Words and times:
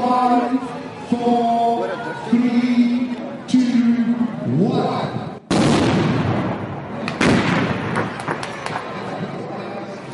Five, 0.00 0.58
four, 1.10 1.86
three, 2.30 3.14
two, 3.46 4.16
one. 4.56 5.36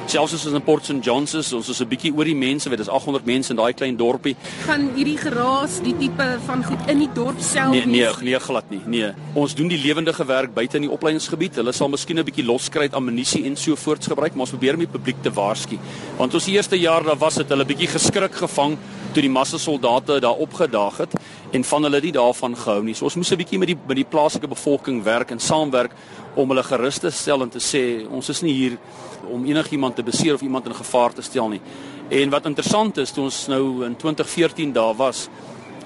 Selfs 0.07 0.35
as 0.35 0.47
in 0.47 0.61
Port 0.63 0.85
St 0.85 1.01
Johns 1.03 1.35
is, 1.35 1.53
ons 1.53 1.69
is 1.69 1.81
'n 1.81 1.87
bietjie 1.87 2.13
oor 2.17 2.25
die 2.25 2.35
mense, 2.35 2.69
weet, 2.69 2.79
dis 2.79 2.89
800 2.89 3.25
mense 3.27 3.51
in 3.51 3.57
daai 3.57 3.73
klein 3.75 3.97
dorpie. 3.97 4.35
Gaan 4.67 4.91
hierdie 4.97 5.19
geraas 5.19 5.79
die 5.83 5.95
tipe 5.95 6.27
van 6.47 6.65
goed 6.65 6.91
in 6.91 6.99
die 6.99 7.13
dorp 7.15 7.39
self 7.39 7.71
Nee, 7.71 7.87
nee, 7.87 8.11
nee 8.23 8.39
glad 8.41 8.71
nie. 8.71 8.81
Nee. 8.87 9.13
Ons 9.35 9.55
doen 9.55 9.69
die 9.69 9.79
lewendige 9.79 10.27
werk 10.27 10.55
buite 10.55 10.77
in 10.77 10.89
die 10.89 10.91
opleidingsgebied. 10.91 11.55
Hulle 11.55 11.73
sal 11.73 11.89
miskien 11.89 12.19
'n 12.19 12.25
bietjie 12.25 12.45
loskruit, 12.45 12.95
ammunisie 12.95 13.45
en 13.45 13.57
so 13.57 13.77
voorts 13.77 14.07
gebruik, 14.07 14.35
maar 14.35 14.47
ons 14.51 14.51
probeer 14.51 14.75
om 14.75 14.81
die 14.81 14.95
publiek 14.99 15.23
te 15.23 15.31
waarsku. 15.31 15.79
Want 16.17 16.35
ons 16.35 16.47
eerste 16.47 16.79
jaar 16.79 17.05
daar 17.05 17.19
was 17.19 17.35
dit 17.35 17.49
hulle 17.49 17.65
bietjie 17.65 17.89
geskrik 17.89 18.35
gevang 18.35 18.79
toe 19.17 19.25
die 19.25 19.33
massa 19.33 19.57
soldate 19.57 20.19
daar 20.21 20.43
opgedaag 20.45 20.99
het 21.07 21.15
en 21.57 21.65
van 21.65 21.89
hulle 21.89 22.01
nie 22.05 22.13
daarvan 22.13 22.57
gehou 22.57 22.83
nie. 22.85 22.95
So 22.95 23.09
ons 23.09 23.17
moes 23.17 23.33
'n 23.33 23.41
bietjie 23.41 23.59
met 23.59 23.69
die 23.69 23.79
met 23.89 23.97
die 23.97 24.05
plaaslike 24.05 24.49
bevolking 24.49 25.03
werk 25.03 25.31
en 25.31 25.41
saamwerk 25.41 25.93
om 26.37 26.49
hulle 26.49 26.63
gerus 26.63 26.99
te 26.99 27.11
stel 27.11 27.43
en 27.43 27.49
te 27.49 27.59
sê 27.59 28.07
ons 28.11 28.29
is 28.29 28.43
nie 28.43 28.53
hier 28.53 28.79
om 29.31 29.45
enigiemand 29.45 29.97
te 29.97 30.03
beseer 30.03 30.35
of 30.35 30.43
iemand 30.43 30.67
in 30.67 30.75
gevaar 30.75 31.13
te 31.13 31.23
stel 31.23 31.49
nie. 31.49 31.61
En 32.11 32.31
wat 32.31 32.47
interessant 32.47 32.99
is, 32.99 33.11
toe 33.11 33.25
ons 33.25 33.47
nou 33.47 33.85
in 33.85 33.97
2014 33.97 34.73
daar 34.73 34.95
was, 34.95 35.29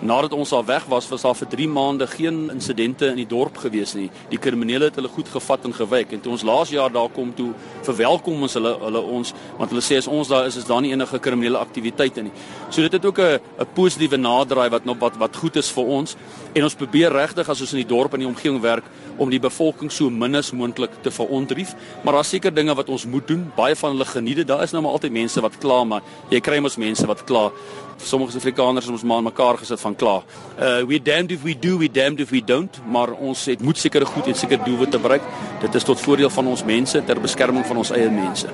Nadat 0.00 0.32
ons 0.32 0.52
al 0.56 0.62
weg 0.64 0.86
was, 0.88 1.04
was 1.12 1.20
daar 1.26 1.34
vir 1.36 1.48
3 1.52 1.66
maande 1.68 2.06
geen 2.08 2.36
insidente 2.48 3.10
in 3.12 3.18
die 3.20 3.26
dorp 3.28 3.58
gewees 3.60 3.92
nie. 3.92 4.06
Die 4.30 4.38
kriminele 4.40 4.86
het 4.88 4.96
hulle 4.96 5.10
goed 5.12 5.28
gevat 5.28 5.66
en 5.68 5.74
gewyk 5.76 6.14
en 6.16 6.22
toe 6.24 6.32
ons 6.32 6.44
laas 6.48 6.72
jaar 6.72 6.88
daar 6.92 7.10
kom 7.12 7.34
toe 7.36 7.50
verwelkom 7.84 8.46
ons 8.46 8.56
hulle 8.56 8.72
hulle 8.80 9.02
ons 9.18 9.34
want 9.58 9.74
hulle 9.74 9.84
sê 9.84 9.98
as 10.00 10.08
ons 10.08 10.30
daar 10.32 10.48
is 10.48 10.56
is 10.56 10.64
daar 10.64 10.80
nie 10.80 10.94
enige 10.94 11.20
kriminele 11.20 11.60
aktiwiteite 11.60 12.24
nie. 12.24 12.32
So 12.70 12.82
dit 12.82 12.92
het 12.92 13.04
ook 13.04 13.18
'n 13.18 13.40
'n 13.58 13.66
positiewe 13.74 14.16
naderdraai 14.16 14.70
wat 14.70 14.84
nog 14.84 14.98
wat 14.98 15.16
wat 15.16 15.36
goed 15.36 15.56
is 15.56 15.70
vir 15.70 15.84
ons 15.84 16.16
en 16.54 16.62
ons 16.62 16.74
probeer 16.74 17.12
regtig 17.12 17.48
as 17.48 17.60
ons 17.60 17.72
in 17.72 17.78
die 17.78 17.86
dorp 17.86 18.12
en 18.12 18.18
die 18.18 18.28
omgewing 18.28 18.60
werk 18.60 18.84
om 19.16 19.30
die 19.30 19.40
bevolking 19.40 19.92
so 19.92 20.10
min 20.10 20.34
as 20.34 20.52
moontlik 20.52 20.90
te 21.02 21.10
verontrief, 21.10 21.74
maar 22.02 22.14
daar's 22.14 22.28
seker 22.28 22.54
dinge 22.54 22.74
wat 22.74 22.88
ons 22.88 23.06
moet 23.06 23.26
doen. 23.28 23.52
Baie 23.56 23.76
van 23.76 23.90
hulle 23.90 24.04
geniet. 24.04 24.46
Daar 24.46 24.62
is 24.62 24.70
nou 24.70 24.82
maar 24.82 24.92
altyd 24.92 25.12
mense 25.12 25.40
wat 25.40 25.58
kla, 25.58 25.84
maar 25.84 26.02
jy 26.30 26.40
kry 26.40 26.58
mos 26.58 26.76
mense 26.76 27.06
wat 27.06 27.24
kla. 27.24 27.50
Sommige 27.96 28.36
Afrikaners 28.36 28.84
het 28.84 28.92
ons 28.94 29.02
maar 29.02 29.22
mekaar 29.22 29.58
gesit 29.58 29.80
van 29.80 29.96
kla. 29.96 30.22
Uh 30.58 30.84
we 30.86 31.02
damned 31.02 31.30
if 31.30 31.42
we 31.42 31.58
do, 31.58 31.76
we 31.78 31.90
damned 31.90 32.20
if 32.20 32.30
we 32.30 32.44
don't, 32.44 32.80
maar 32.86 33.12
ons 33.12 33.44
het 33.44 33.62
moet 33.62 33.78
sekere 33.78 34.04
goed 34.04 34.26
en 34.26 34.34
seker 34.34 34.64
doelwitte 34.64 34.98
bereik. 34.98 35.22
Dit 35.60 35.74
is 35.74 35.84
tot 35.84 36.00
voordeel 36.00 36.30
van 36.30 36.46
ons 36.46 36.64
mense 36.64 37.04
ter 37.04 37.20
beskerming 37.20 37.66
van 37.66 37.76
ons 37.76 37.90
eie 37.90 38.10
mense. 38.10 38.48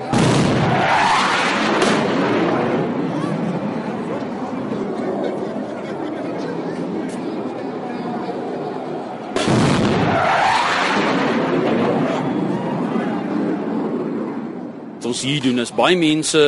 Ons 15.07 15.23
hier 15.25 15.41
doen 15.41 15.59
is 15.63 15.73
baie 15.75 15.97
mense 15.97 16.43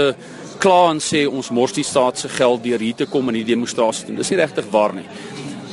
kla 0.59 0.79
en 0.91 0.99
sê 1.03 1.23
ons 1.27 1.51
mors 1.55 1.73
die 1.75 1.85
staat 1.87 2.19
se 2.19 2.29
geld 2.29 2.63
deur 2.63 2.81
hier 2.83 2.97
te 2.99 3.07
kom 3.09 3.29
en 3.31 3.37
die 3.39 3.47
demonstrasie 3.47 4.09
doen. 4.09 4.19
Dis 4.19 4.31
nie 4.33 4.41
regtig 4.41 4.67
waar 4.73 4.93
nie. 4.93 5.07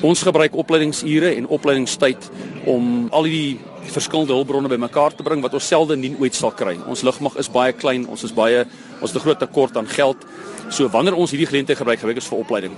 Ons 0.06 0.22
gebruik 0.22 0.54
opleidingsure 0.54 1.32
en 1.34 1.48
opleidingstyd 1.56 2.28
om 2.70 3.08
al 3.16 3.26
die 3.26 3.58
verskillende 3.90 4.34
hulpbronne 4.34 4.70
bymekaar 4.70 5.14
te 5.14 5.24
bring 5.26 5.42
wat 5.44 5.54
ons 5.54 5.66
selde 5.66 5.96
nie 5.98 6.12
ooit 6.20 6.34
sal 6.34 6.52
kry. 6.54 6.76
Ons 6.90 7.04
lugmag 7.06 7.38
is 7.40 7.50
baie 7.52 7.74
klein, 7.76 8.06
ons 8.10 8.24
is 8.26 8.34
baie 8.34 8.64
ons 9.00 9.10
het 9.10 9.16
'n 9.16 9.24
groot 9.24 9.38
tekort 9.38 9.76
aan 9.76 9.88
geld. 9.88 10.16
So 10.70 10.88
wanneer 10.88 11.14
ons 11.14 11.30
hierdie 11.30 11.46
geleentheid 11.46 11.78
gebruik, 11.78 11.98
gebruik 11.98 12.16
ons 12.16 12.28
vir 12.28 12.38
opleiding. 12.38 12.72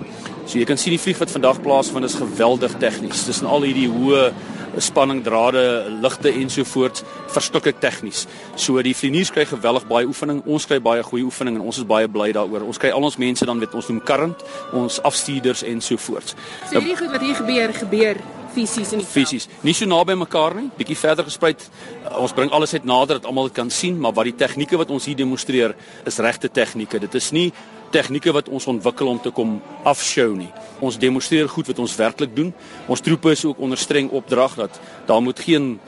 So 0.47 0.59
jy 0.59 0.65
kan 0.65 0.77
sien 0.77 0.93
die 0.93 0.99
vlieg 1.01 1.19
wat 1.19 1.31
vandag 1.31 1.63
plaasvind 1.63 2.05
is 2.05 2.15
geweldig 2.15 2.79
tegnies. 2.79 3.27
Dis 3.27 3.41
in 3.41 3.47
al 3.47 3.63
hierdie 3.63 3.89
hoë 3.89 4.33
spanning 4.79 5.23
drade, 5.25 5.63
ligte 6.03 6.33
ensovoorts 6.33 7.05
verstukke 7.35 7.73
tegnies. 7.81 8.27
So 8.57 8.83
die 8.83 8.95
vlieniers 8.97 9.33
kry 9.35 9.47
geweldig 9.49 9.87
baie 9.91 10.07
oefening. 10.07 10.43
Ons 10.47 10.69
kry 10.69 10.81
baie 10.83 11.03
goeie 11.03 11.27
oefening 11.27 11.59
en 11.59 11.67
ons 11.67 11.81
is 11.81 11.89
baie 11.89 12.09
bly 12.09 12.31
daaroor. 12.37 12.67
Ons 12.69 12.81
kry 12.81 12.93
al 12.95 13.05
ons 13.05 13.19
mense 13.19 13.47
dan 13.49 13.61
weet 13.63 13.75
ons 13.75 13.89
noem 13.89 14.03
current, 14.05 14.45
ons 14.77 15.01
afstuurders 15.09 15.65
ensovoorts. 15.69 16.37
So 16.69 16.79
hierdie 16.79 16.99
goed 16.99 17.15
wat 17.15 17.25
hier 17.25 17.39
gebeur, 17.39 17.75
gebeur 17.83 18.23
fisies 18.55 18.93
in 18.93 19.03
die 19.03 19.09
fisies. 19.09 19.49
Nie 19.67 19.75
so 19.77 19.89
naby 19.89 20.17
mekaar 20.19 20.57
nie, 20.59 20.69
bietjie 20.79 20.97
verder 20.99 21.27
gesprei. 21.29 21.55
Uh, 21.55 22.19
Ons 22.25 22.35
bring 22.37 22.53
alles 22.55 22.75
uit 22.75 22.87
nader 22.89 23.21
dat 23.21 23.29
almal 23.29 23.51
dit 23.51 23.59
kan 23.59 23.71
sien, 23.71 23.99
maar 24.01 24.15
wat 24.17 24.29
die 24.31 24.37
tegnieke 24.39 24.79
wat 24.81 24.93
ons 24.95 25.09
hier 25.09 25.19
demonstreer 25.19 25.77
is 26.09 26.21
regte 26.25 26.51
tegnieke. 26.51 27.01
Dit 27.03 27.15
is 27.19 27.31
nie 27.37 27.51
tegnieke 27.91 28.33
wat 28.33 28.49
ons 28.49 28.67
ontwikkel 28.67 29.09
om 29.11 29.21
te 29.21 29.31
kom 29.35 29.59
afshow 29.89 30.35
nie. 30.37 30.51
Ons 30.81 30.99
demonstreer 30.99 31.49
goed 31.49 31.67
wat 31.67 31.79
ons 31.79 31.97
werklik 31.97 32.35
doen. 32.37 32.53
Ons 32.87 33.01
troepe 33.05 33.33
is 33.35 33.45
ook 33.45 33.59
onder 33.59 33.79
streng 33.79 34.11
opdrag 34.11 34.55
dat 34.55 34.81
daar 35.07 35.23
moet 35.23 35.41
geen 35.41 35.79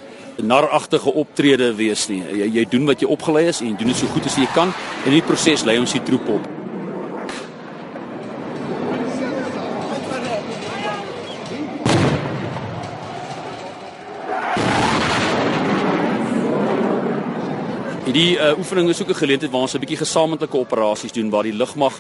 naragtige 0.43 1.13
optrede 1.13 1.75
wees 1.75 2.07
nie. 2.09 2.23
Jy 2.23 2.49
jy 2.61 2.65
doen 2.71 2.89
wat 2.89 3.03
jy 3.03 3.11
opgelei 3.11 3.49
is 3.51 3.61
en 3.61 3.73
jy 3.73 3.77
doen 3.83 3.93
dit 3.93 4.01
so 4.01 4.15
goed 4.15 4.27
as 4.27 4.39
jy 4.41 4.49
kan 4.55 4.73
en 4.73 5.13
in 5.13 5.21
die 5.21 5.27
proses 5.27 5.67
lei 5.69 5.79
ons 5.81 5.93
die 5.97 6.05
troep 6.07 6.35
op. 6.39 6.60
Hierdie 18.11 18.41
uh, 18.43 18.57
oefening 18.59 18.89
is 18.91 18.99
ook 19.01 19.09
'n 19.09 19.23
geleentheid 19.23 19.53
waar 19.53 19.61
ons 19.61 19.75
'n 19.75 19.79
bietjie 19.79 20.03
gesamentlike 20.03 20.59
operasies 20.59 21.13
doen 21.13 21.31
waar 21.31 21.43
die 21.47 21.55
lugmag 21.55 21.95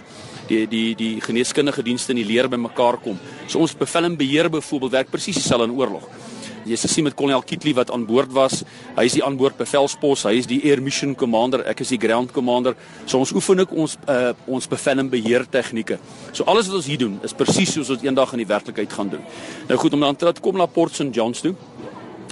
die 0.49 0.67
die 0.67 0.97
die 0.97 1.21
geneeskundige 1.21 1.83
dienste 1.83 2.11
en 2.11 2.17
die 2.17 2.25
leer 2.25 2.49
bymekaar 2.49 2.99
kom. 2.99 3.19
So 3.47 3.59
ons 3.59 3.77
bevel 3.77 4.05
en 4.05 4.17
beheer 4.17 4.51
byvoorbeeld 4.51 4.91
werk 4.91 5.11
presies 5.11 5.35
dieselfde 5.35 5.69
in 5.69 5.79
oorlog. 5.79 6.03
Jy 6.65 6.77
sien 6.77 7.05
met 7.05 7.15
kolonel 7.15 7.43
Kitli 7.43 7.75
wat 7.75 7.91
aan 7.91 8.07
boord 8.07 8.33
was. 8.33 8.65
Hy 8.97 9.05
is 9.05 9.13
die 9.13 9.25
aanboord 9.25 9.57
bevelspos, 9.57 10.25
hy 10.25 10.35
is 10.35 10.47
die 10.47 10.61
air 10.65 10.83
mission 10.83 11.15
commander, 11.15 11.63
ek 11.65 11.81
is 11.81 11.89
die 11.89 11.99
ground 11.99 12.33
commander. 12.33 12.75
So 13.07 13.19
ons 13.19 13.33
oefen 13.33 13.61
ook 13.61 13.73
ons 13.73 13.97
uh, 14.09 14.33
ons 14.47 14.67
bevel 14.67 14.99
en 14.99 15.09
beheer 15.09 15.47
tegnieke. 15.49 15.99
So 16.33 16.45
alles 16.45 16.67
wat 16.67 16.77
ons 16.77 16.87
hier 16.87 16.99
doen 16.99 17.21
is 17.23 17.33
presies 17.33 17.73
soos 17.73 17.91
ons 17.91 18.03
eendag 18.03 18.33
in 18.33 18.39
die 18.39 18.47
werklikheid 18.47 18.93
gaan 18.93 19.09
doen. 19.09 19.23
Nou 19.69 19.79
goed 19.79 19.93
om 19.93 20.01
dan 20.01 20.17
te 20.17 20.33
kom 20.41 20.57
na 20.57 20.67
Port 20.67 20.93
St 20.93 21.15
Johns 21.15 21.41
toe. 21.41 21.55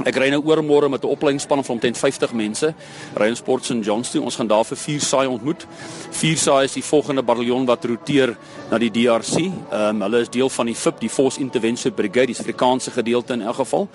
Ek 0.07 0.15
ry 0.15 0.29
nou 0.31 0.39
oormôre 0.47 0.89
met 0.89 1.03
'n 1.03 1.11
opleidingsspan 1.11 1.65
van 1.65 1.75
omtrent 1.75 1.99
50 1.99 2.33
mense. 2.33 2.75
Ry 3.15 3.27
in 3.27 3.37
Port 3.45 3.65
St 3.65 3.83
Johns 3.83 4.11
toe. 4.11 4.23
Ons 4.23 4.37
gaan 4.37 4.47
daar 4.47 4.65
vir 4.65 4.77
4 4.77 5.01
saai 5.01 5.27
ontmoet. 5.27 5.67
4 6.11 6.37
saai 6.37 6.65
is 6.65 6.73
die 6.73 6.85
volgende 6.85 7.23
bataljon 7.23 7.67
wat 7.67 7.85
roteer 7.85 8.37
na 8.71 8.79
die 8.79 8.91
DRC. 8.91 9.37
Ehm 9.37 9.73
um, 9.73 10.03
hulle 10.03 10.21
is 10.21 10.29
deel 10.29 10.49
van 10.49 10.67
die 10.67 10.75
FIP, 10.75 11.01
die 11.01 11.09
Force 11.09 11.41
Intervention 11.41 11.95
Brigade, 11.95 12.27
die 12.27 12.39
Afrikaanse 12.39 12.91
gedeelte 12.91 13.33
in 13.33 13.43
elk 13.43 13.55
geval. 13.55 13.89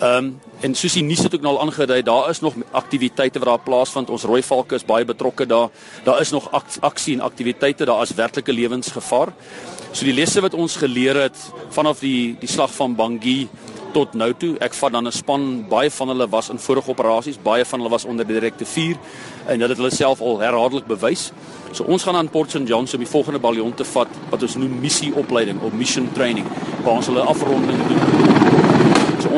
Ehm 0.00 0.16
um, 0.16 0.40
en 0.60 0.74
soos 0.74 0.92
die 0.92 1.02
nuus 1.02 1.22
het 1.22 1.34
ook 1.34 1.40
nou 1.40 1.56
al 1.56 1.60
aangedui, 1.60 2.02
daar 2.02 2.30
is 2.30 2.40
nog 2.40 2.54
aktiwiteite 2.70 3.38
wat 3.38 3.48
daar 3.48 3.58
plaasvind. 3.58 4.10
Ons 4.10 4.24
rooi 4.24 4.42
valke 4.42 4.74
is 4.74 4.84
baie 4.84 5.04
betrokke 5.04 5.46
daar. 5.46 5.68
Daar 6.04 6.20
is 6.20 6.30
nog 6.30 6.52
ak 6.52 6.64
aksie 6.80 7.14
en 7.14 7.20
aktiwiteite, 7.20 7.84
daar 7.84 8.02
is 8.02 8.14
werklike 8.14 8.52
lewensgevaar. 8.52 9.32
So 9.92 10.04
die 10.04 10.14
lesse 10.14 10.40
wat 10.40 10.54
ons 10.54 10.76
geleer 10.76 11.16
het 11.16 11.36
vanaf 11.74 11.98
die 11.98 12.36
die 12.38 12.48
slag 12.48 12.70
van 12.74 12.94
Bangui 12.94 13.48
tot 13.92 14.14
nou 14.14 14.30
toe. 14.34 14.54
Ek 14.58 14.74
vat 14.74 14.92
dan 14.92 15.06
'n 15.06 15.12
span, 15.12 15.66
baie 15.68 15.90
van 15.90 16.08
hulle 16.08 16.28
was 16.28 16.50
in 16.50 16.58
vorige 16.58 16.90
operasies, 16.90 17.38
baie 17.42 17.64
van 17.64 17.78
hulle 17.78 17.90
was 17.90 18.04
onder 18.04 18.26
direkte 18.26 18.64
vuur 18.64 18.96
en 19.46 19.58
dit 19.58 19.68
het 19.68 19.76
hulle 19.76 19.90
self 19.90 20.20
al 20.20 20.40
herhaaldelik 20.40 20.86
bewys. 20.86 21.32
So 21.72 21.84
ons 21.84 22.02
gaan 22.02 22.16
aan 22.16 22.28
Port 22.28 22.50
St 22.50 22.66
John 22.68 22.86
om 22.92 22.98
die 22.98 23.06
volgende 23.06 23.38
baljon 23.38 23.74
te 23.74 23.84
vat 23.84 24.08
wat 24.30 24.42
ons 24.42 24.54
noem 24.54 24.80
missie 24.80 25.14
opleiding 25.14 25.60
of 25.62 25.72
mission 25.72 26.08
training 26.12 26.46
waar 26.82 26.94
ons 26.94 27.06
hulle 27.06 27.20
afronding 27.20 27.78
doen. 27.88 28.79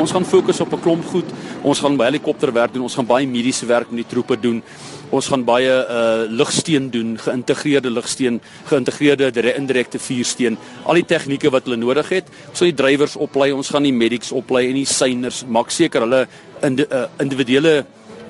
Ons 0.03 0.11
gaan 0.11 0.25
fokus 0.27 0.59
op 0.59 0.73
'n 0.73 0.79
klomp 0.83 1.05
goed. 1.05 1.29
Ons 1.61 1.79
gaan 1.79 1.95
by 1.95 2.03
helikopterwerk 2.03 2.73
doen, 2.73 2.83
ons 2.83 2.95
gaan 2.95 3.05
baie 3.05 3.27
mediese 3.27 3.65
werk 3.65 3.89
met 3.89 4.03
die 4.03 4.11
troepe 4.11 4.39
doen. 4.39 4.63
Ons 5.09 5.27
gaan 5.27 5.43
baie 5.43 5.71
uh 5.71 6.27
ligsteen 6.27 6.89
doen, 6.89 7.17
geïntegreerde 7.17 7.89
ligsteen, 7.89 8.41
geïntegreerde 8.65 9.55
indirekte 9.55 9.99
vuursteen, 9.99 10.57
al 10.83 10.93
die 10.93 11.05
tegnieke 11.05 11.49
wat 11.49 11.63
hulle 11.63 11.77
nodig 11.77 12.09
het. 12.09 12.25
Ons 12.49 12.57
sal 12.57 12.67
die 12.67 12.75
drywers 12.75 13.15
oplei, 13.15 13.51
ons 13.51 13.69
gaan 13.69 13.83
die 13.83 13.93
medics 13.93 14.31
oplei 14.31 14.67
en 14.67 14.75
die 14.75 14.85
syners, 14.85 15.45
maak 15.47 15.71
seker 15.71 16.01
hulle 16.01 16.27
in 16.61 16.75
die 16.75 16.87
uh, 16.89 17.05
individuele 17.19 17.85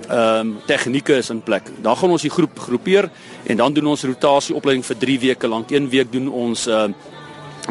ehm 0.10 0.40
um, 0.40 0.58
tegnieke 0.68 1.16
is 1.18 1.30
in 1.30 1.42
plek. 1.42 1.64
Dan 1.82 1.96
gaan 1.96 2.12
ons 2.12 2.22
die 2.22 2.30
groep 2.30 2.60
groepeer 2.60 3.10
en 3.44 3.58
dan 3.58 3.74
doen 3.74 3.88
ons 3.88 4.04
rotasie 4.04 4.56
opleiding 4.56 4.86
vir 4.86 4.98
3 4.98 5.20
weke 5.20 5.48
lank. 5.48 5.72
Een 5.72 5.90
week 5.90 6.12
doen 6.12 6.30
ons 6.30 6.68
uh 6.68 6.88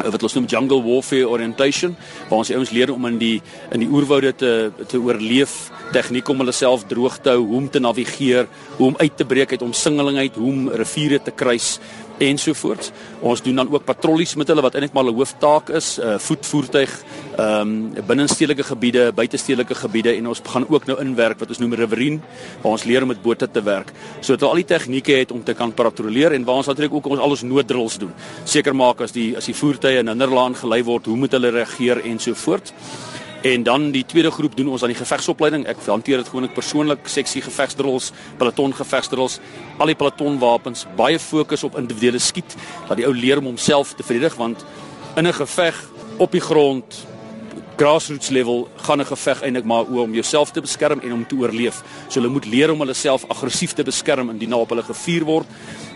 wat 0.01 0.23
ons 0.25 0.33
noem 0.33 0.47
jungle 0.49 0.81
warfare 0.81 1.29
orientation 1.29 1.95
waar 2.29 2.39
ons 2.39 2.49
die 2.49 2.57
ouens 2.57 2.71
leer 2.73 2.93
om 2.93 3.05
in 3.11 3.19
die 3.21 3.35
in 3.75 3.83
die 3.83 3.89
oerwoude 3.89 4.33
te 4.35 4.51
te 4.89 4.97
oorleef 4.97 5.69
tegniek 5.93 6.29
om 6.29 6.41
hulle 6.41 6.55
self 6.55 6.87
droog 6.89 7.19
te 7.21 7.33
hou, 7.35 7.43
hoe 7.43 7.59
om 7.59 7.67
te 7.69 7.81
navigeer, 7.83 8.47
hoe 8.77 8.87
om 8.87 8.97
uit 8.97 9.17
te 9.17 9.25
breek 9.25 9.53
uit 9.53 9.61
omsingeling 9.61 10.17
uit, 10.17 10.39
hoe 10.39 10.49
om 10.49 10.69
riviere 10.81 11.19
te 11.21 11.31
kruis 11.31 11.77
ensovoorts. 12.27 12.91
Ons 13.21 13.41
doen 13.41 13.55
dan 13.55 13.71
ook 13.71 13.85
patrollies 13.85 14.35
met 14.39 14.49
hulle 14.51 14.63
wat 14.65 14.75
eintlik 14.75 14.93
maar 14.93 15.05
'n 15.05 15.15
hooftaak 15.15 15.69
is, 15.69 15.99
uh 15.99 16.17
voetvoertuig, 16.19 16.91
ehm 17.37 17.61
um, 17.61 18.05
binnenstedelike 18.07 18.63
gebiede, 18.63 19.11
buitestedelike 19.15 19.75
gebiede 19.75 20.15
en 20.15 20.27
ons 20.27 20.41
gaan 20.43 20.65
ook 20.69 20.85
nou 20.85 20.99
inwerk 20.99 21.39
wat 21.39 21.49
ons 21.49 21.59
noem 21.59 21.73
riverine 21.73 22.19
waar 22.61 22.71
ons 22.71 22.83
leer 22.83 23.01
om 23.01 23.07
met 23.07 23.21
bote 23.21 23.51
te 23.51 23.61
werk. 23.61 23.91
So 24.19 24.35
dat 24.35 24.49
al 24.49 24.55
die 24.55 24.65
tegnieke 24.65 25.11
het 25.11 25.31
om 25.31 25.43
te 25.43 25.53
kan 25.53 25.73
patrolleer 25.73 26.31
en 26.31 26.43
waar 26.43 26.55
ons 26.55 26.67
natuurlik 26.67 26.93
ook 26.93 27.05
ons 27.05 27.19
al 27.19 27.29
ons 27.29 27.41
nooddrills 27.41 27.97
doen. 27.97 28.13
Seker 28.43 28.75
maak 28.75 29.01
as 29.01 29.11
die 29.11 29.37
as 29.37 29.45
die 29.45 29.55
voertuie 29.55 29.97
in 29.97 30.07
hinderlaan 30.07 30.55
gelei 30.55 30.83
word, 30.83 31.05
hoe 31.05 31.17
moet 31.17 31.31
hulle 31.31 31.49
reageer 31.49 32.05
ensovoorts. 32.05 32.73
En 33.43 33.63
dan 33.63 33.89
die 33.91 34.05
tweede 34.07 34.31
groep 34.31 34.55
doen 34.55 34.69
ons 34.71 34.85
aan 34.85 34.93
die 34.93 34.97
gevegsopleiding. 34.97 35.65
Ek 35.67 35.81
hanteer 35.91 36.21
dit 36.21 36.29
gewoonlik 36.31 36.53
persoonlik, 36.55 37.09
seksie 37.11 37.41
gevegsdrills, 37.43 38.13
peloton 38.39 38.71
gevegsdrills, 38.73 39.39
al 39.83 39.91
die 39.91 39.97
pelotonwapens, 39.99 40.85
baie 40.95 41.19
fokus 41.19 41.65
op 41.67 41.75
individuele 41.75 42.21
skiet, 42.23 42.55
dat 42.87 43.01
die 43.01 43.07
ou 43.07 43.11
leer 43.11 43.41
om 43.41 43.51
homself 43.51 43.97
te 43.99 44.05
verdedig 44.07 44.37
want 44.39 44.63
in 45.19 45.27
'n 45.27 45.33
geveg 45.33 45.75
op 46.17 46.31
die 46.31 46.41
grond 46.41 47.03
grassroots 47.75 48.29
level 48.29 48.67
gaan 48.75 48.99
'n 48.99 49.05
geveg 49.05 49.41
eintlik 49.41 49.65
maar 49.65 49.85
oor 49.89 50.03
om 50.03 50.13
jouself 50.13 50.51
te 50.51 50.61
beskerm 50.61 50.99
en 50.99 51.13
om 51.13 51.27
te 51.27 51.35
oorleef. 51.35 51.81
So 52.07 52.19
hulle 52.19 52.31
moet 52.31 52.45
leer 52.45 52.71
om 52.71 52.79
hulle 52.79 52.93
self 52.93 53.25
aggressief 53.27 53.73
te 53.73 53.83
beskerm 53.83 54.29
indien 54.29 54.49
daar 54.49 54.59
op 54.59 54.69
hulle 54.69 54.83
gevuur 54.83 55.23
word. 55.23 55.47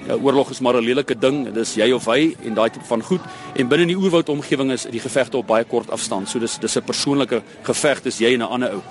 Ja, 0.07 0.13
oorlog 0.13 0.49
is 0.49 0.59
maar 0.59 0.75
'n 0.75 0.83
lelike 0.83 1.17
ding. 1.19 1.53
Dis 1.53 1.75
jy 1.75 1.91
of 1.91 2.05
hy 2.05 2.35
en 2.43 2.53
daai 2.53 2.69
tipe 2.69 2.85
van 2.85 3.01
goed. 3.01 3.21
En 3.55 3.67
binne 3.67 3.85
die 3.85 3.97
oerwoud 3.97 4.29
omgewing 4.29 4.71
is 4.71 4.85
die 4.89 4.99
gevegte 4.99 5.37
op 5.37 5.47
baie 5.47 5.63
kort 5.63 5.91
afstand. 5.91 6.29
So 6.29 6.39
dis 6.39 6.57
dis 6.57 6.75
'n 6.77 6.83
persoonlike 6.83 7.41
geveg, 7.63 8.01
dis 8.01 8.17
jy 8.17 8.33
en 8.33 8.39
'n 8.39 8.49
ander 8.49 8.71
ou. 8.71 8.81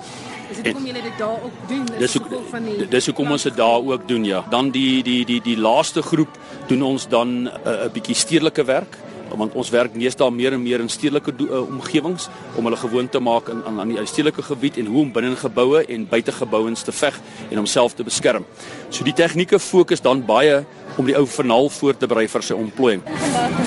Is 0.49 0.57
dit 0.57 0.65
hoekom 0.65 0.85
julle 0.85 1.01
dit 1.01 1.17
daar 1.17 1.39
ook 1.43 1.57
doen? 1.67 1.85
Dis 1.99 2.13
hoe 2.13 2.41
van 2.49 2.63
die 2.63 2.87
Dis 2.87 3.05
hoekom 3.05 3.31
ons 3.31 3.43
dit 3.43 3.55
daar 3.55 3.83
ook 3.83 4.07
doen, 4.07 4.23
ja. 4.23 4.45
Dan 4.49 4.71
die 4.71 5.03
die 5.03 5.25
die 5.25 5.41
die 5.41 5.57
laaste 5.57 6.01
groep 6.01 6.37
doen 6.67 6.81
ons 6.81 7.07
dan 7.07 7.27
'n 7.27 7.49
uh, 7.65 7.91
bietjie 7.93 8.15
stedelike 8.15 8.63
werk 8.63 8.97
want 9.35 9.53
ons 9.53 9.69
werk 9.69 9.95
meestal 9.95 10.31
meer 10.31 10.53
en 10.53 10.61
meer 10.63 10.79
in 10.79 10.89
stedelike 10.89 11.33
uh, 11.43 11.61
omgewings 11.67 12.29
om 12.55 12.63
hulle 12.65 12.77
gewoon 12.77 13.09
te 13.09 13.19
maak 13.19 13.49
in 13.49 13.63
aan, 13.65 13.79
aan 13.79 13.93
die 13.93 14.05
stedelike 14.05 14.41
gebied 14.41 14.77
en 14.77 14.85
hoe 14.85 15.01
om 15.01 15.11
binne 15.11 15.29
in 15.29 15.37
geboue 15.37 15.83
en 15.85 16.07
buite 16.07 16.31
gebouens 16.31 16.81
te 16.83 16.91
veg 16.91 17.19
en 17.49 17.57
homself 17.57 17.93
te 17.93 18.03
beskerm. 18.03 18.45
So 18.89 19.03
die 19.03 19.13
tegnieke 19.13 19.59
fokus 19.59 20.01
dan 20.01 20.25
baie 20.25 20.63
om 20.97 21.05
die 21.05 21.17
ou 21.17 21.27
vernaal 21.27 21.69
voor 21.69 21.97
te 21.97 22.07
berei 22.07 22.27
vir 22.27 22.41
sy 22.43 22.53
ontplooiing. 22.57 23.03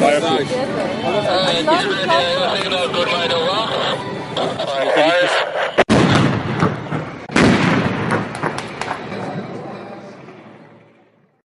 Baie 0.00 0.20
goed. 0.20 0.48
Uh, 4.96 5.89